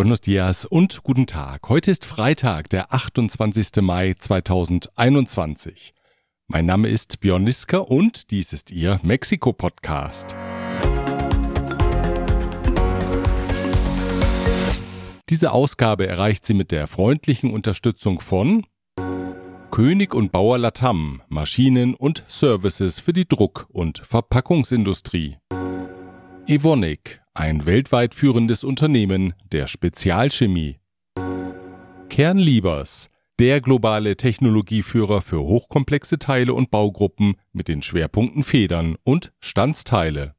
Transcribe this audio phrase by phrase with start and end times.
[0.00, 1.68] Buenos dias und guten Tag.
[1.68, 3.82] Heute ist Freitag, der 28.
[3.82, 5.92] Mai 2021.
[6.46, 10.38] Mein Name ist Björn Liska und dies ist Ihr Mexiko-Podcast.
[15.28, 18.64] Diese Ausgabe erreicht sie mit der freundlichen Unterstützung von
[19.70, 25.36] König und Bauer Latam, Maschinen und Services für die Druck- und Verpackungsindustrie.
[26.46, 30.78] Evonik, ein weltweit führendes Unternehmen der Spezialchemie.
[32.08, 33.08] Kernliebers,
[33.38, 40.34] der globale Technologieführer für hochkomplexe Teile und Baugruppen mit den Schwerpunkten Federn und Standsteile.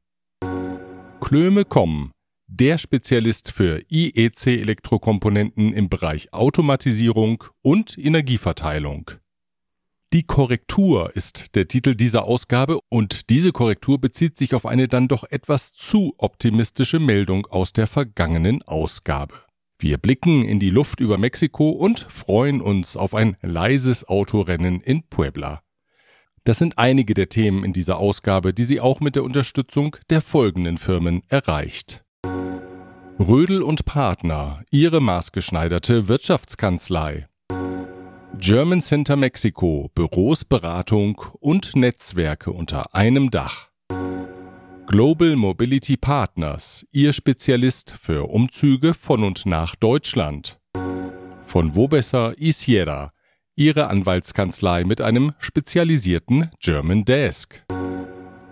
[1.20, 2.12] Klöme.com,
[2.46, 9.12] der Spezialist für IEC-Elektrokomponenten im Bereich Automatisierung und Energieverteilung.
[10.12, 15.08] Die Korrektur ist der Titel dieser Ausgabe und diese Korrektur bezieht sich auf eine dann
[15.08, 19.36] doch etwas zu optimistische Meldung aus der vergangenen Ausgabe.
[19.78, 25.02] Wir blicken in die Luft über Mexiko und freuen uns auf ein leises Autorennen in
[25.08, 25.62] Puebla.
[26.44, 30.20] Das sind einige der Themen in dieser Ausgabe, die sie auch mit der Unterstützung der
[30.20, 32.04] folgenden Firmen erreicht.
[33.18, 37.28] Rödel und Partner, ihre maßgeschneiderte Wirtschaftskanzlei.
[38.38, 43.68] German Center Mexiko, Büros, Beratung und Netzwerke unter einem Dach.
[44.86, 50.58] Global Mobility Partners, Ihr Spezialist für Umzüge von und nach Deutschland.
[51.44, 53.12] Von Wobesser Isiera,
[53.54, 57.64] Ihre Anwaltskanzlei mit einem spezialisierten German Desk.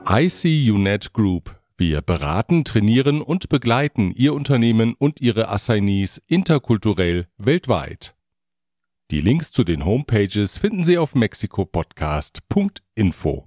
[0.08, 8.14] ICUNET Group, wir beraten, trainieren und begleiten Ihr Unternehmen und Ihre Assignees interkulturell weltweit.
[9.10, 13.44] Die Links zu den Homepages finden Sie auf mexikopodcast.info.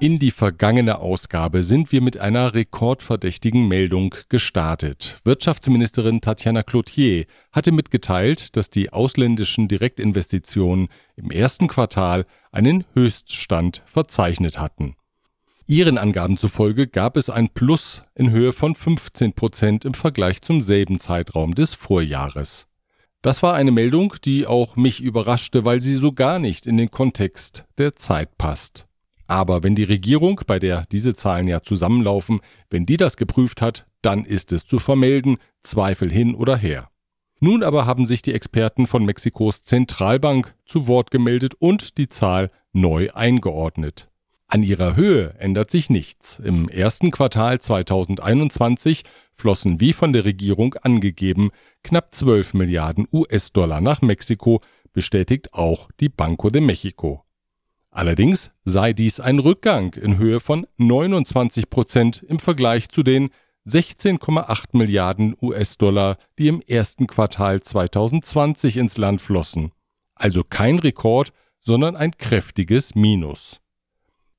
[0.00, 5.20] In die vergangene Ausgabe sind wir mit einer rekordverdächtigen Meldung gestartet.
[5.22, 14.58] Wirtschaftsministerin Tatjana Cloutier hatte mitgeteilt, dass die ausländischen Direktinvestitionen im ersten Quartal einen Höchststand verzeichnet
[14.58, 14.96] hatten.
[15.68, 20.60] Ihren Angaben zufolge gab es ein Plus in Höhe von 15 Prozent im Vergleich zum
[20.60, 22.66] selben Zeitraum des Vorjahres.
[23.26, 26.92] Das war eine Meldung, die auch mich überraschte, weil sie so gar nicht in den
[26.92, 28.86] Kontext der Zeit passt.
[29.26, 32.38] Aber wenn die Regierung, bei der diese Zahlen ja zusammenlaufen,
[32.70, 36.88] wenn die das geprüft hat, dann ist es zu vermelden, Zweifel hin oder her.
[37.40, 42.52] Nun aber haben sich die Experten von Mexikos Zentralbank zu Wort gemeldet und die Zahl
[42.72, 44.08] neu eingeordnet.
[44.46, 46.38] An ihrer Höhe ändert sich nichts.
[46.38, 49.02] Im ersten Quartal 2021
[49.36, 51.50] flossen wie von der Regierung angegeben
[51.82, 54.60] knapp 12 Milliarden US-Dollar nach Mexiko,
[54.92, 57.24] bestätigt auch die Banco de Mexico.
[57.90, 63.30] Allerdings sei dies ein Rückgang in Höhe von 29 Prozent im Vergleich zu den
[63.66, 69.72] 16,8 Milliarden US-Dollar, die im ersten Quartal 2020 ins Land flossen.
[70.14, 73.60] Also kein Rekord, sondern ein kräftiges Minus.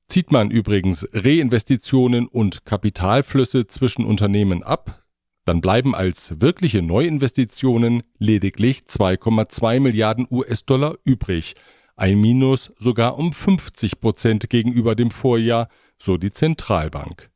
[0.08, 5.04] Zieht man übrigens Reinvestitionen und Kapitalflüsse zwischen Unternehmen ab,
[5.44, 11.54] dann bleiben als wirkliche Neuinvestitionen lediglich 2,2 Milliarden US-Dollar übrig,
[11.96, 15.68] ein Minus sogar um 50 Prozent gegenüber dem Vorjahr,
[15.98, 17.30] so die Zentralbank.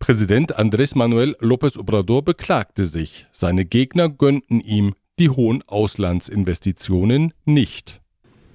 [0.00, 8.00] Präsident Andrés Manuel López Obrador beklagte sich, seine Gegner gönnten ihm die hohen Auslandsinvestitionen nicht.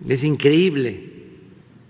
[0.07, 0.99] Es increíble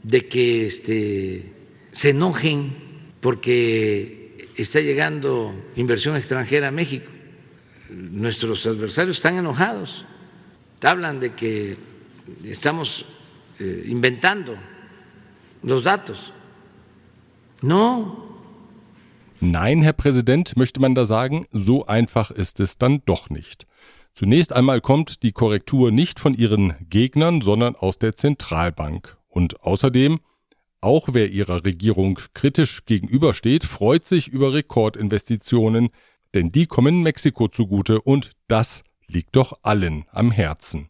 [0.04, 1.52] de que este,
[1.92, 2.74] se enojen
[3.20, 7.12] porque está llegando inversión extranjera a México.
[7.90, 10.06] Nuestros adversarios están enojados,
[10.82, 11.78] hablan de que
[12.46, 13.06] estamos
[13.60, 14.58] eh, inventando
[15.62, 16.32] los datos.
[17.62, 18.38] No.
[19.40, 23.66] Nein, Herr Präsident, möchte man da sagen, so einfach ist es dann doch nicht.
[24.14, 29.18] Zunächst einmal kommt die Korrektur nicht von Ihren Gegnern, sondern aus der Zentralbank.
[29.32, 30.20] Und außerdem,
[30.82, 35.90] auch wer ihrer Regierung kritisch gegenübersteht, freut sich über Rekordinvestitionen,
[36.34, 40.90] denn die kommen Mexiko zugute und das liegt doch allen am Herzen.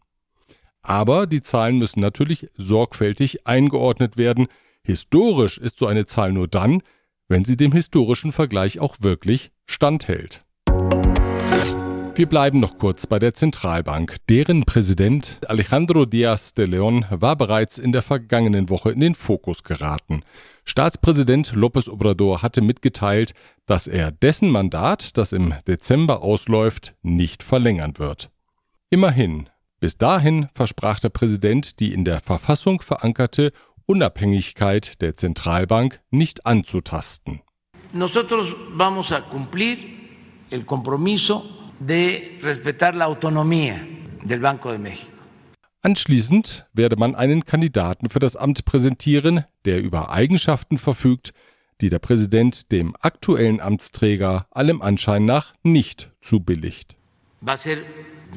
[0.82, 4.48] Aber die Zahlen müssen natürlich sorgfältig eingeordnet werden.
[4.82, 6.82] Historisch ist so eine Zahl nur dann,
[7.28, 10.44] wenn sie dem historischen Vergleich auch wirklich standhält.
[12.14, 14.16] Wir bleiben noch kurz bei der Zentralbank.
[14.28, 19.62] Deren Präsident Alejandro Díaz de León war bereits in der vergangenen Woche in den Fokus
[19.62, 20.22] geraten.
[20.66, 23.32] Staatspräsident López Obrador hatte mitgeteilt,
[23.64, 28.30] dass er dessen Mandat, das im Dezember ausläuft, nicht verlängern wird.
[28.90, 29.48] Immerhin,
[29.80, 33.52] bis dahin versprach der Präsident die in der Verfassung verankerte
[33.86, 37.40] Unabhängigkeit der Zentralbank nicht anzutasten.
[37.94, 39.78] Nosotros vamos a cumplir
[40.50, 43.86] el compromiso de respetar la autonomía
[44.22, 45.10] del Banco de México.
[45.82, 51.32] Anschließend werde man einen Kandidaten für das Amt präsentieren, der über Eigenschaften verfügt,
[51.80, 56.96] die der Präsident dem aktuellen Amtsträger allem Anschein nach nicht zubilligt.
[57.40, 57.78] Va a ser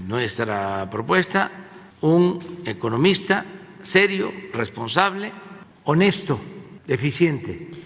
[0.08, 1.52] nuestra propuesta
[2.02, 3.46] un economista
[3.84, 5.32] serio, responsable,
[5.86, 6.40] honesto,
[6.88, 7.85] eficiente.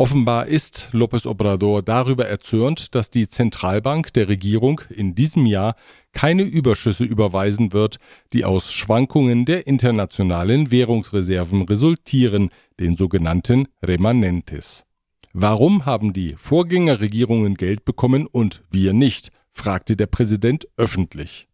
[0.00, 5.74] Offenbar ist López Obrador darüber erzürnt, dass die Zentralbank der Regierung in diesem Jahr
[6.12, 7.98] keine Überschüsse überweisen wird,
[8.32, 12.48] die aus Schwankungen der internationalen Währungsreserven resultieren,
[12.78, 14.86] den sogenannten Remanentes.
[15.34, 19.30] Warum haben die Vorgängerregierungen Geld bekommen und wir nicht?
[19.52, 21.46] fragte der Präsident öffentlich.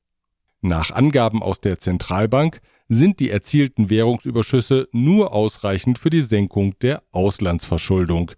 [0.60, 7.02] Nach Angaben aus der Zentralbank sind die erzielten Währungsüberschüsse nur ausreichend für die Senkung der
[7.12, 8.32] Auslandsverschuldung.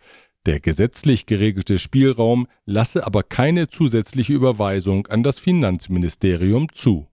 [0.46, 7.06] Der gesetzlich geregelte Spielraum lasse aber keine zusätzliche Überweisung an das Finanzministerium zu.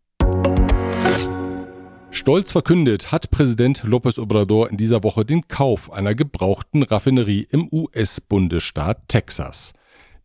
[2.11, 7.67] Stolz verkündet hat Präsident López Obrador in dieser Woche den Kauf einer gebrauchten Raffinerie im
[7.69, 9.73] US-Bundesstaat Texas.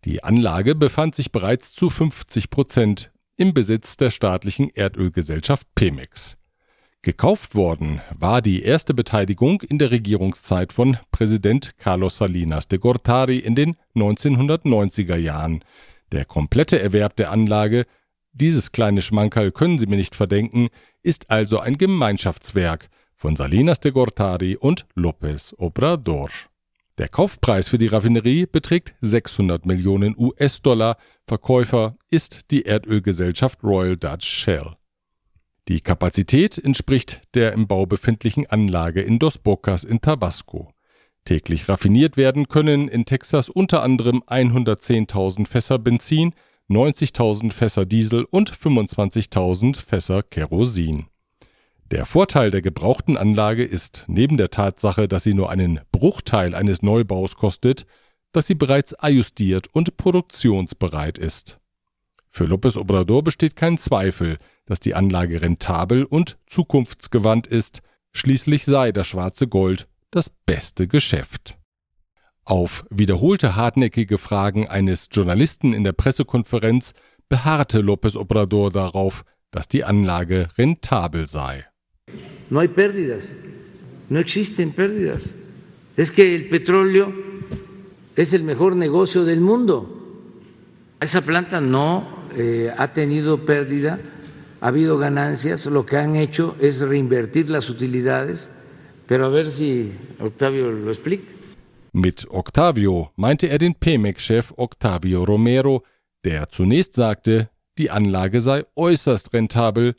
[0.04, 6.36] Die Anlage befand sich bereits zu 50 Prozent im Besitz der staatlichen Erdölgesellschaft Pemex.
[7.02, 13.38] Gekauft worden war die erste Beteiligung in der Regierungszeit von Präsident Carlos Salinas de Gortari
[13.38, 15.64] in den 1990er Jahren.
[16.12, 17.86] Der komplette Erwerb der Anlage,
[18.32, 20.68] dieses kleine Schmankerl können Sie mir nicht verdenken,
[21.02, 26.28] ist also ein Gemeinschaftswerk von Salinas de Gortari und López Obrador.
[26.98, 30.98] Der Kaufpreis für die Raffinerie beträgt 600 Millionen US-Dollar.
[31.26, 34.76] Verkäufer ist die Erdölgesellschaft Royal Dutch Shell.
[35.70, 40.74] Die Kapazität entspricht der im Bau befindlichen Anlage in Dos Bocas in Tabasco.
[41.24, 46.34] Täglich raffiniert werden können in Texas unter anderem 110.000 Fässer Benzin,
[46.68, 51.06] 90.000 Fässer Diesel und 25.000 Fässer Kerosin.
[51.92, 56.82] Der Vorteil der gebrauchten Anlage ist neben der Tatsache, dass sie nur einen Bruchteil eines
[56.82, 57.86] Neubaus kostet,
[58.32, 61.60] dass sie bereits ajustiert und produktionsbereit ist.
[62.28, 64.38] Für López Obrador besteht kein Zweifel,
[64.70, 67.82] dass die Anlage rentabel und zukunftsgewandt ist,
[68.12, 71.58] schließlich sei das schwarze Gold das beste Geschäft.
[72.44, 76.92] Auf wiederholte hartnäckige Fragen eines Journalisten in der Pressekonferenz
[77.28, 81.66] beharrte López Obrador darauf, dass die Anlage rentabel sei.
[82.48, 83.34] No hay pérdidas,
[84.08, 85.34] no existen pérdidas.
[85.96, 87.12] Es que el petróleo
[88.14, 89.88] es el mejor negocio del mundo.
[91.00, 92.06] Esa planta no
[92.36, 93.98] eh, ha tenido pérdida
[94.60, 98.50] ha habido ganancias, lo que han hecho es reinvertir las utilidades,
[99.06, 101.24] pero a ver si Octavio lo explica.
[101.92, 105.82] Mit Octavio meinte er den Pemex-Chef Octavio Romero,
[106.24, 109.94] der zunächst sagte, die Anlage sei äußerst rentabel,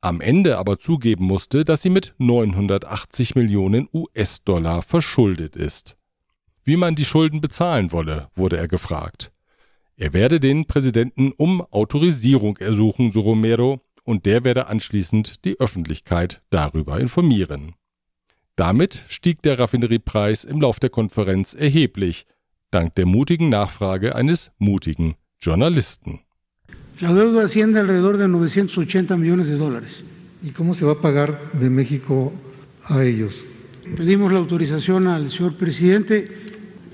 [0.00, 5.96] am Ende aber zugeben musste, dass sie mit 980 Millionen US-Dollar verschuldet ist.
[6.62, 9.32] Wie man die Schulden bezahlen wolle, wurde er gefragt.
[9.96, 16.42] Er werde den Präsidenten um Autorisierung ersuchen, so Romero, und der werde anschließend die Öffentlichkeit
[16.50, 17.74] darüber informieren.
[18.56, 22.26] Damit stieg der Raffineriepreis im Lauf der Konferenz erheblich,
[22.70, 26.20] dank der mutigen Nachfrage eines mutigen Journalisten.
[27.00, 30.04] La deuda asciende alrededor de 980 millones de dólares.
[30.42, 32.32] ¿Y cómo se va a pagar de México
[32.84, 33.44] a ellos?
[33.96, 36.28] Pedimos la autorización al señor presidente,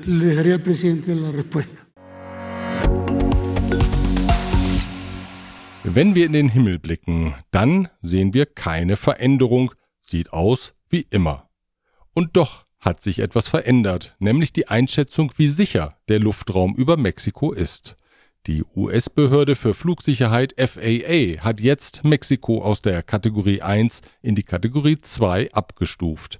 [0.07, 1.90] le dejaría al presidente la respuesta.
[5.93, 11.51] Wenn wir in den Himmel blicken, dann sehen wir keine Veränderung, sieht aus wie immer.
[12.15, 17.51] Und doch hat sich etwas verändert, nämlich die Einschätzung, wie sicher der Luftraum über Mexiko
[17.51, 17.97] ist.
[18.47, 24.99] Die US-Behörde für Flugsicherheit FAA hat jetzt Mexiko aus der Kategorie 1 in die Kategorie
[24.99, 26.39] 2 abgestuft.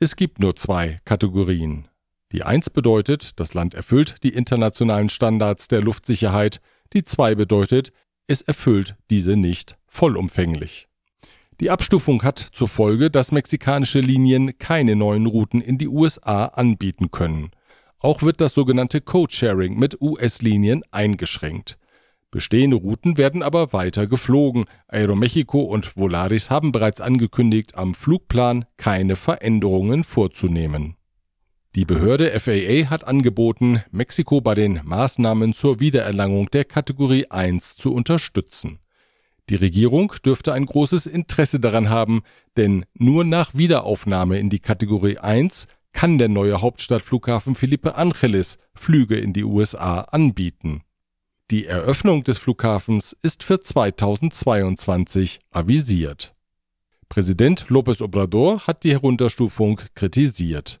[0.00, 1.86] Es gibt nur zwei Kategorien.
[2.32, 6.60] Die 1 bedeutet, das Land erfüllt die internationalen Standards der Luftsicherheit,
[6.92, 7.92] die 2 bedeutet,
[8.30, 10.86] es erfüllt diese nicht vollumfänglich.
[11.60, 17.10] Die Abstufung hat zur Folge, dass mexikanische Linien keine neuen Routen in die USA anbieten
[17.10, 17.50] können.
[17.98, 21.76] Auch wird das sogenannte Code-Sharing mit US-Linien eingeschränkt.
[22.30, 24.66] Bestehende Routen werden aber weiter geflogen.
[24.86, 30.94] Aeromexico und Volaris haben bereits angekündigt, am Flugplan keine Veränderungen vorzunehmen.
[31.76, 37.94] Die Behörde FAA hat angeboten, Mexiko bei den Maßnahmen zur Wiedererlangung der Kategorie 1 zu
[37.94, 38.80] unterstützen.
[39.48, 42.22] Die Regierung dürfte ein großes Interesse daran haben,
[42.56, 49.16] denn nur nach Wiederaufnahme in die Kategorie 1 kann der neue Hauptstadtflughafen Felipe Angeles Flüge
[49.16, 50.82] in die USA anbieten.
[51.52, 56.34] Die Eröffnung des Flughafens ist für 2022 avisiert.
[57.08, 60.79] Präsident López Obrador hat die Herunterstufung kritisiert.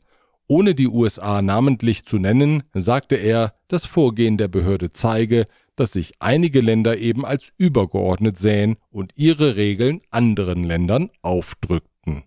[0.50, 6.14] Ohne die USA namentlich zu nennen, sagte er, das Vorgehen der Behörde zeige, dass sich
[6.18, 12.24] einige Länder eben als übergeordnet sähen und ihre Regeln anderen Ländern aufdrückten.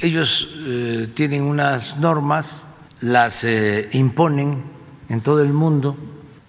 [0.00, 2.66] Ellos eh, tienen unas normas,
[3.00, 4.64] las eh, imponen
[5.08, 5.96] en todo el mundo,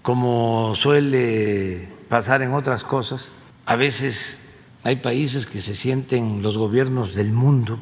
[0.02, 3.32] como suele pasar en otras cosas.
[3.68, 4.40] A veces
[4.82, 7.78] hay países que se sienten los gobiernos del mundo.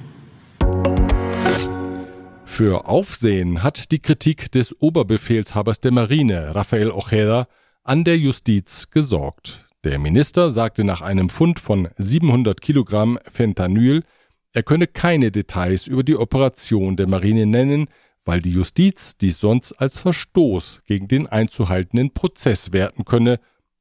[2.59, 7.47] Für Aufsehen hat die Kritik des Oberbefehlshabers der Marine, Rafael Ojeda,
[7.85, 9.65] an der Justiz gesorgt.
[9.85, 14.03] Der Minister sagte nach einem Fund von 700 Kilogramm Fentanyl,
[14.51, 17.85] er könne keine Details über die Operation der Marine nennen,
[18.25, 23.39] weil die Justiz dies sonst als Verstoß gegen den einzuhaltenden Prozess werten könne,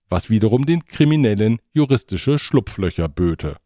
[0.08, 3.56] was wiederum den Kriminellen juristische Schlupflöcher böte.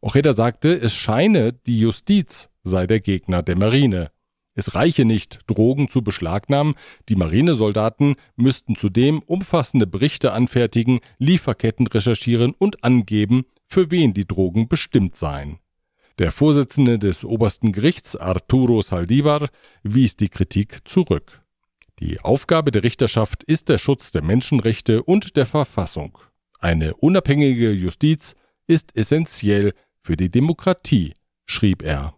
[0.00, 4.10] Ojeda sagte, es scheine, die Justiz sei der Gegner der Marine.
[4.58, 6.74] Es reiche nicht, Drogen zu beschlagnahmen,
[7.08, 14.66] die Marinesoldaten müssten zudem umfassende Berichte anfertigen, Lieferketten recherchieren und angeben, für wen die Drogen
[14.66, 15.60] bestimmt seien.
[16.18, 19.48] Der Vorsitzende des obersten Gerichts, Arturo Saldivar,
[19.84, 21.40] wies die Kritik zurück.
[22.00, 26.18] Die Aufgabe der Richterschaft ist der Schutz der Menschenrechte und der Verfassung.
[26.58, 28.34] Eine unabhängige Justiz
[28.66, 29.72] ist essentiell
[30.02, 31.14] für die Demokratie,
[31.46, 32.17] schrieb er.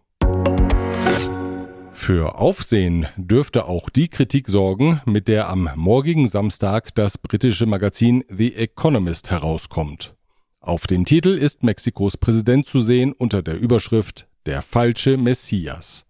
[2.03, 8.23] Für Aufsehen dürfte auch die Kritik sorgen, mit der am morgigen Samstag das britische Magazin
[8.27, 10.15] The Economist herauskommt.
[10.61, 16.07] Auf dem Titel ist Mexikos Präsident zu sehen unter der Überschrift Der falsche Messias.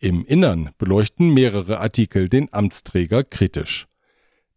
[0.00, 3.86] Im Innern beleuchten mehrere Artikel den Amtsträger kritisch.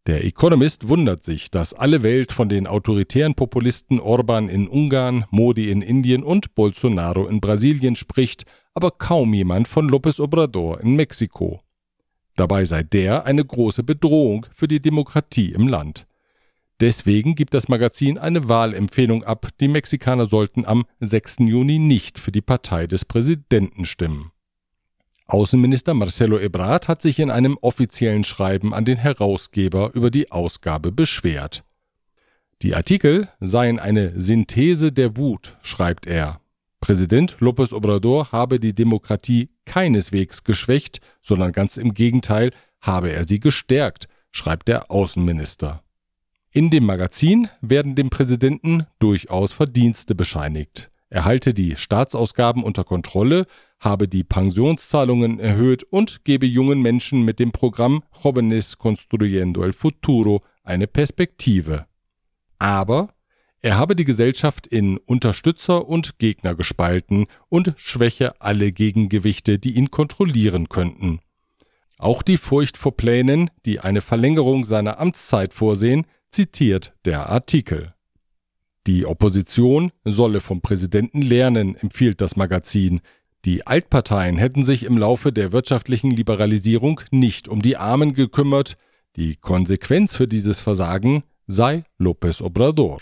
[0.08, 5.70] Der Economist wundert sich, dass alle Welt von den autoritären Populisten Orban in Ungarn, Modi
[5.70, 11.62] in Indien und Bolsonaro in Brasilien spricht, aber kaum jemand von López Obrador in Mexiko.
[12.36, 16.08] Dabei sei der eine große Bedrohung für die Demokratie im Land.
[16.80, 21.38] Deswegen gibt das Magazin eine Wahlempfehlung ab, die Mexikaner sollten am 6.
[21.42, 24.32] Juni nicht für die Partei des Präsidenten stimmen.
[25.28, 30.92] Außenminister Marcelo Ebrard hat sich in einem offiziellen Schreiben an den Herausgeber über die Ausgabe
[30.92, 31.64] beschwert.
[32.64, 36.42] Die Artikel seien eine Synthese der Wut, schreibt er.
[36.82, 43.40] Präsident López Obrador habe die Demokratie keineswegs geschwächt, sondern ganz im Gegenteil habe er sie
[43.40, 45.84] gestärkt, schreibt der Außenminister.
[46.52, 50.90] In dem Magazin werden dem Präsidenten durchaus Verdienste bescheinigt.
[51.10, 53.46] Er halte die Staatsausgaben unter Kontrolle,
[53.80, 60.42] habe die Pensionszahlungen erhöht und gebe jungen Menschen mit dem Programm Jóvenes Construyendo el Futuro
[60.64, 61.86] eine Perspektive.
[62.60, 63.14] Aber
[63.64, 69.92] er habe die Gesellschaft in Unterstützer und Gegner gespalten und schwäche alle Gegengewichte, die ihn
[69.92, 71.20] kontrollieren könnten.
[72.00, 77.94] Auch die Furcht vor Plänen, die eine Verlängerung seiner Amtszeit vorsehen, zitiert der Artikel.
[78.88, 83.02] Die Opposition solle vom Präsidenten lernen, empfiehlt das Magazin.
[83.46, 88.78] Die Altparteien hätten sich im Laufe der wirtschaftlichen Liberalisierung nicht um die Armen gekümmert.
[89.18, 93.00] Die Konsequenz für dieses Versagen sei López Obrador.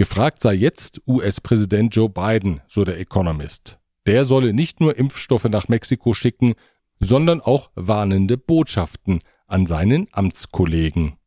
[0.00, 3.78] Gefragt sei jetzt US-Präsident Joe Biden, so der Economist.
[4.06, 6.54] Der solle nicht nur Impfstoffe nach Mexiko schicken,
[7.00, 11.18] sondern auch warnende Botschaften an seinen Amtskollegen.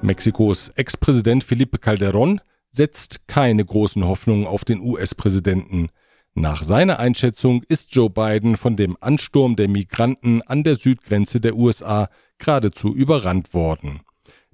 [0.00, 2.40] Mexikos Ex-Präsident Felipe Calderón
[2.72, 5.86] setzt keine großen Hoffnungen auf den US-Präsidenten.
[6.34, 11.54] Nach seiner Einschätzung ist Joe Biden von dem Ansturm der Migranten an der Südgrenze der
[11.54, 12.08] USA
[12.38, 14.00] geradezu überrannt worden.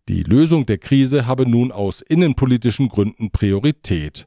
[0.08, 4.26] Die Lösung der Krise habe nun aus innenpolitischen Gründen Priorität.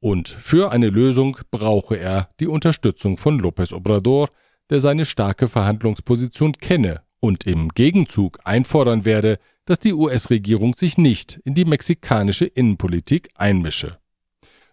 [0.00, 4.30] Und für eine Lösung brauche er die Unterstützung von López Obrador,
[4.70, 11.38] der seine starke Verhandlungsposition kenne und im Gegenzug einfordern werde, dass die US-Regierung sich nicht
[11.44, 13.98] in die mexikanische Innenpolitik einmische.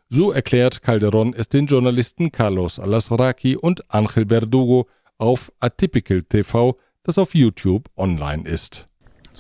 [0.08, 7.18] So erklärt Calderón es den Journalisten Carlos Alasraqui und Ángel Verdugo auf Atypical TV, das
[7.18, 8.88] auf YouTube online ist.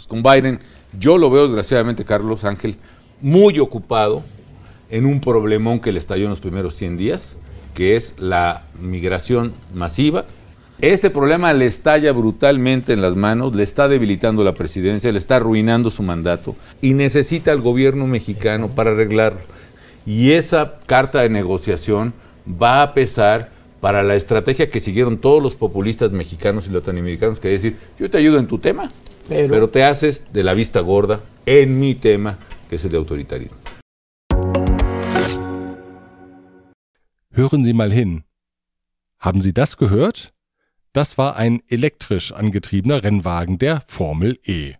[0.07, 0.59] Con Biden
[0.97, 2.77] Yo lo veo, desgraciadamente, Carlos Ángel,
[3.21, 4.23] muy ocupado
[4.89, 7.37] en un problemón que le estalló en los primeros 100 días,
[7.73, 10.25] que es la migración masiva.
[10.81, 15.35] Ese problema le estalla brutalmente en las manos, le está debilitando la presidencia, le está
[15.35, 19.41] arruinando su mandato y necesita al gobierno mexicano para arreglarlo.
[20.05, 22.13] Y esa carta de negociación
[22.49, 27.53] va a pesar para la estrategia que siguieron todos los populistas mexicanos y latinoamericanos, que
[27.53, 28.89] es decir, yo te ayudo en tu tema,
[29.29, 32.97] Pero, Pero te haces de la vista gorda en mi tema, que es el de
[32.97, 33.57] autoritarismo.
[37.31, 38.23] Hören Sie mal hin.
[39.19, 40.33] Haben Sie das gehört?
[40.93, 44.73] Das war ein elektrisch angetriebener Rennwagen der Formel E.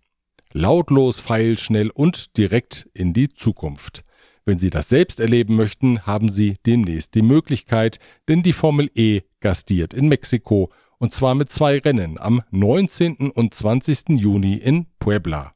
[0.51, 4.03] Lautlos, feilschnell und direkt in die Zukunft.
[4.45, 9.21] Wenn Sie das selbst erleben möchten, haben Sie demnächst die Möglichkeit, denn die Formel E
[9.41, 13.31] gastiert in Mexiko und zwar mit zwei Rennen am 19.
[13.31, 14.09] und 20.
[14.09, 15.53] Juni in Puebla.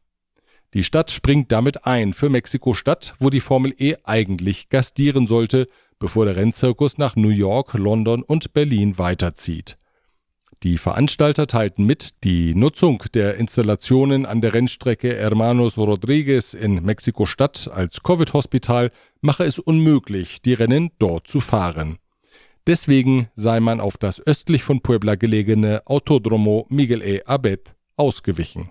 [0.73, 5.67] Die Stadt springt damit ein für Mexiko-Stadt, wo die Formel E eigentlich gastieren sollte,
[5.99, 9.77] bevor der Rennzirkus nach New York, London und Berlin weiterzieht.
[10.63, 17.69] Die Veranstalter teilten mit, die Nutzung der Installationen an der Rennstrecke Hermanos Rodriguez in Mexiko-Stadt
[17.71, 21.97] als Covid-Hospital mache es unmöglich, die Rennen dort zu fahren.
[22.65, 27.21] Deswegen sei man auf das östlich von Puebla gelegene Autodromo Miguel E.
[27.23, 28.69] Abed ausgewichen.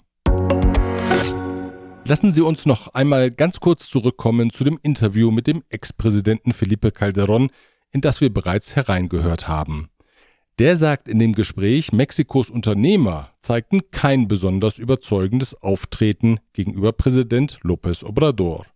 [2.05, 6.89] Lassen Sie uns noch einmal ganz kurz zurückkommen zu dem Interview mit dem Ex-Präsidenten Felipe
[6.89, 7.51] Calderón,
[7.91, 9.89] in das wir bereits hereingehört haben.
[10.59, 18.05] Der sagt in dem Gespräch, Mexikos Unternehmer zeigten kein besonders überzeugendes Auftreten gegenüber Präsident López
[18.05, 18.67] Obrador.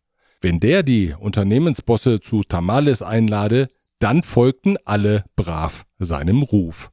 [0.40, 3.68] Wenn der die Unternehmensbosse zu Tamales einlade,
[3.98, 6.90] dann folgten alle brav seinem Ruf.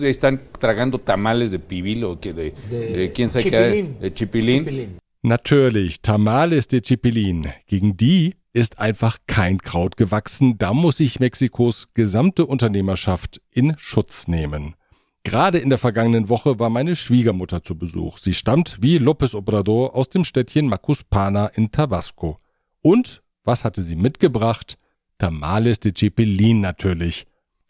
[0.00, 4.64] Están tragando tamales de pibil o de, de, de quién sabe qué, de chipilín.
[4.64, 4.98] chipilín.
[5.24, 7.46] Natürlich, Tamales de Chipilin.
[7.68, 10.58] Gegen die ist einfach kein Kraut gewachsen.
[10.58, 14.74] Da muss sich Mexikos gesamte Unternehmerschaft in Schutz nehmen.
[15.22, 18.18] Gerade in der vergangenen Woche war meine Schwiegermutter zu Besuch.
[18.18, 22.38] Sie stammt wie López Obrador aus dem Städtchen Macuspana in Tabasco.
[22.82, 24.76] Und was hatte sie mitgebracht?
[25.22, 27.26] Tamales de Chipilin natürlich.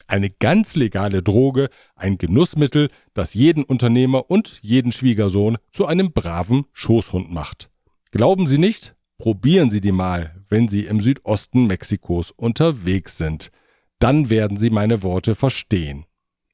[0.07, 6.65] Eine ganz legale Droge, ein Genussmittel, das jeden Unternehmer und jeden Schwiegersohn zu einem braven
[6.73, 7.69] Schoßhund macht.
[8.11, 8.97] Glauben Sie nicht?
[9.19, 13.51] Probieren Sie die mal, wenn Sie im Südosten Mexikos unterwegs sind.
[13.99, 16.07] Dann werden Sie meine Worte verstehen.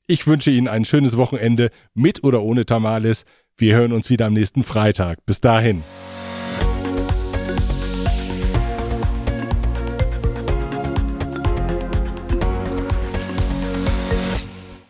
[0.08, 3.24] Ich wünsche Ihnen ein schönes Wochenende mit oder ohne Tamales.
[3.56, 5.24] Wir hören uns wieder am nächsten Freitag.
[5.26, 5.84] Bis dahin.